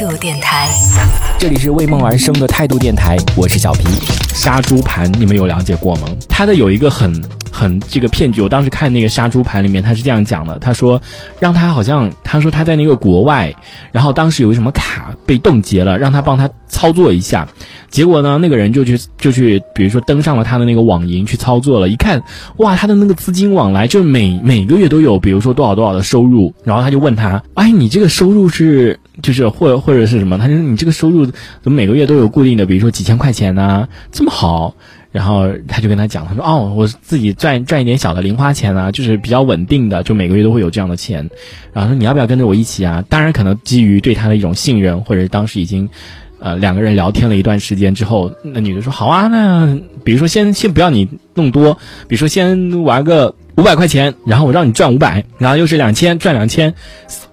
[0.00, 0.66] 度电台。
[1.38, 3.84] 这里是为梦而生的态度电台，我是小皮。
[4.32, 6.08] 杀猪盘你们有了解过吗？
[6.26, 7.22] 它的有一个很
[7.52, 10.98] 很这个骗局，我当时看那个杀猪盘里面，他是这样讲的，他说
[11.38, 13.54] 让他好像他说他在那个国外，
[13.92, 17.46] 然后当时有什么卡被冻结了，让他帮他操作一下，
[17.90, 22.22] 结果呢那个人就去就去，比如说登上了他的那个网银去操作了，一看
[22.56, 30.38] 哇他的那个资金往来就是每每个月都有，比如说多少多少的收入，然后他就问他，哎你这个收入是就是或或者是什么？
[30.38, 31.34] 他说你这个收入怎
[31.64, 34.74] 么每个月都有固定的，比如说几千块钱呢、这么好？
[35.12, 41.28] 然后他就跟他讲，他说哦，我自己赚赚一点小的零花钱啊，就是比较稳定的，就每个月都会有这样的钱。
[41.72, 43.04] 然后说你要不要跟着我一起啊？
[43.08, 45.88] 当然可能基于对他的一种信任，或者当时已经。
[46.42, 51.74] 呃，两个人聊天了一段时间之后，那女的说好啊，那比如说先先不要你弄多，
[52.08, 56.74] 比如说先玩个五百块钱，然后我让你赚五百，然后又是两千赚两千，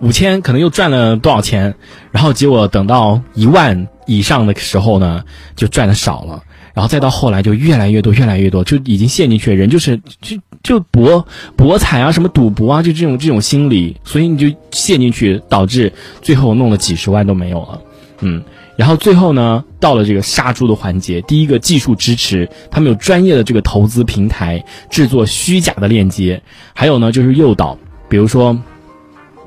[0.00, 1.74] 五千可能又赚了多少钱，
[2.10, 5.22] 然后结果等到一万以上的时候呢，
[5.54, 6.42] 就赚的少了，
[6.74, 11.24] 然后再到后来就越来越多，越来越多，就已经陷进去，人就是就就博
[11.56, 17.80] 博彩啊，什么赌博啊，就这种这种心理，所以你就陷进去，导致最后弄了几十万都没有了，
[18.20, 18.42] 嗯。
[18.76, 26.40] 然后最后呢，到了这个杀猪的环节，第一个技术支持，他们有专业的这个投资平台制作虚假的链接，
[26.74, 28.56] 还有呢就是诱导，比如说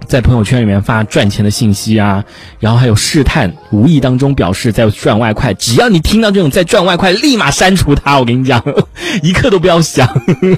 [0.07, 2.23] 在朋友圈里面发赚钱的信息啊，
[2.59, 8.63] 然后还有试探，无意当中表示在赚外快，只要你听到这种在赚外快，立马删除他，我跟你讲，
[9.21, 10.09] 一刻都不要想，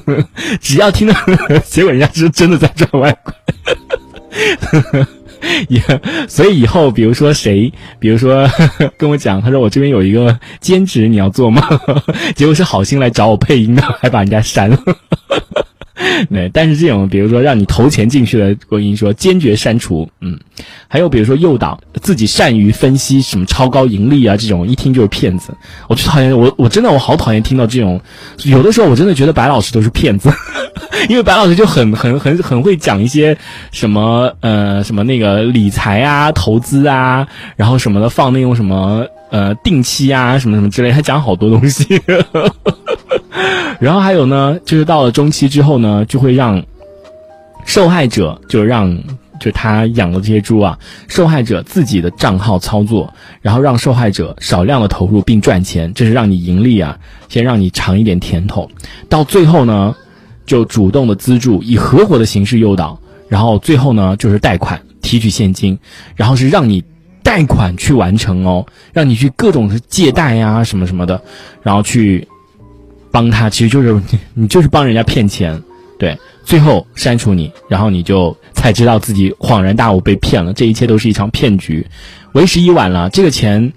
[0.61, 1.13] 只要听到，
[1.67, 3.35] 结果人家是真的在赚外快。
[5.69, 5.81] 也，
[6.27, 8.47] 所以以后比如说谁，比如说
[8.97, 11.67] 跟我讲，他说我这边有一个兼职，你要做吗？
[12.35, 14.77] 结果是好心来找我配音的，还把人家删了。
[16.29, 20.09] 对，但是这种比如说让你投钱进去的，我跟你说坚决删除。
[20.21, 20.39] 嗯，
[20.87, 25.53] 还有比如说诱导自己善于分析什么超高盈利啊，这种一听就是骗子。
[25.87, 27.99] 我最讨厌我我真的我好讨厌听到这种，
[28.45, 30.29] 有的时候我真的觉得白老师都是骗子，
[31.09, 33.37] 因为白老师就很很很很会讲一些
[33.71, 42.01] 什么呃什么那个理财啊、投资啊，然后什么的放那种什么呃定期啊什么什么之类，他讲好多东西。
[43.79, 46.63] 然后还有呢，就是到了中期之后呢，就会让
[47.65, 48.95] 受害者，就让
[49.39, 56.97] 就他养的这些猪啊，受害者自己的账号操作，然后让受害者少量的投入并赚钱，这是让你盈利啊，
[57.27, 58.69] 先让你尝一点甜头。
[59.09, 59.95] 到最后呢，
[60.45, 65.79] 就主动的资助，以合伙的形式诱导，然后最后呢就是贷款提取现金，
[66.15, 66.83] 然后是让你
[67.23, 68.63] 贷款去完成哦，
[68.93, 71.19] 让你去各种是借贷呀什么什么的，
[71.63, 72.27] 然后去。
[73.11, 75.61] 帮他其实就是你，你就是帮人家骗钱，
[75.99, 81.85] 对，最后删除你，然后你就才知道自己恍然大悟被骗了，这一切都是一场骗局，
[82.33, 83.09] 为时已晚了。
[83.09, 83.73] 这个钱，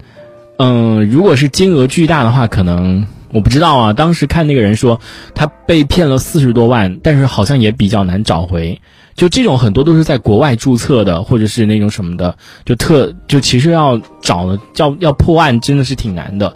[0.57, 3.93] 嗯，如果是金额巨大的话，可能我不知道啊。
[3.93, 4.99] 当时看那个人说
[5.33, 8.79] 他被骗了四十多万，但是好像也比较难找回。
[9.15, 12.35] 就这种很多都是在国外注册的，或者是那种什么的，
[12.65, 16.53] 就特就其实要找的叫要破案真的是挺难的。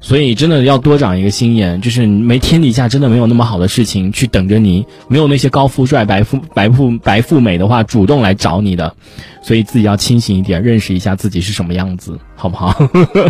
[0.00, 8.94] 所以真的要多长一个心眼，就是没天底下真的没有那么好的事情去等着你，没有那些高富帅、白富白富白富美的话主动来找你的，
[9.42, 12.74] 所以自己要清醒一点，认识一下自己是什么样子，好不好？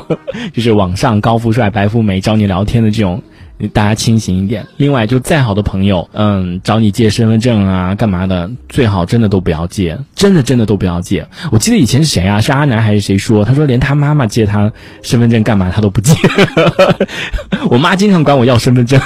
[0.52, 3.22] 就是网上高富帅、白富美找你聊天的这种。
[3.66, 4.64] 大家清醒一点。
[4.76, 11.26] 另外，就再好的朋友，嗯，找你借身份证啊，干嘛的，最好真的都不要借，真的真的都不要借。
[11.50, 12.40] 我记得以前是谁啊？
[12.40, 13.44] 是阿南还是谁说？
[13.44, 14.70] 他说连他妈妈借他
[15.02, 16.14] 身份证干嘛他都不借。
[17.68, 19.00] 我妈经常管我要身份证，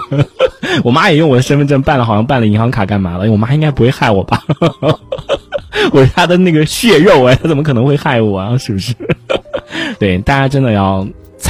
[0.84, 3.30] 我妈也用我的身份证办了，好像办了银行卡干嘛了？
[3.30, 4.42] 我妈应该不会害我吧？
[5.92, 8.58] 我是她的那个血肉哎，她怎么可能会害我啊？
[8.58, 8.94] 是不是？
[9.98, 11.06] 对，大家真的要。